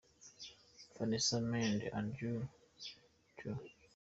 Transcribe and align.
Vanessa 0.95 1.37
Mdee 1.49 1.91
and 1.97 2.07
Jux– 2.17 2.47
Juu. 3.37 3.55